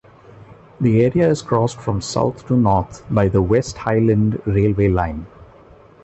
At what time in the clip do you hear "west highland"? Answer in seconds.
3.43-4.41